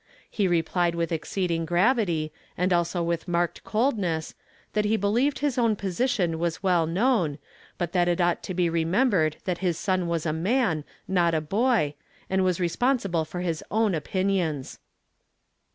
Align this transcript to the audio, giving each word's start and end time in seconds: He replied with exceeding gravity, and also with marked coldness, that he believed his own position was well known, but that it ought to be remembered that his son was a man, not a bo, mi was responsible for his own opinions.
He 0.31 0.47
replied 0.47 0.95
with 0.95 1.11
exceeding 1.11 1.63
gravity, 1.63 2.33
and 2.57 2.73
also 2.73 3.03
with 3.03 3.27
marked 3.27 3.63
coldness, 3.63 4.33
that 4.73 4.83
he 4.83 4.97
believed 4.97 5.37
his 5.37 5.59
own 5.59 5.75
position 5.75 6.39
was 6.39 6.63
well 6.63 6.87
known, 6.87 7.37
but 7.77 7.91
that 7.91 8.07
it 8.07 8.19
ought 8.19 8.41
to 8.45 8.55
be 8.55 8.67
remembered 8.67 9.37
that 9.45 9.59
his 9.59 9.77
son 9.77 10.07
was 10.07 10.25
a 10.25 10.33
man, 10.33 10.85
not 11.07 11.35
a 11.35 11.39
bo, 11.41 11.93
mi 12.31 12.41
was 12.41 12.59
responsible 12.59 13.25
for 13.25 13.41
his 13.41 13.63
own 13.69 13.93
opinions. 13.93 14.79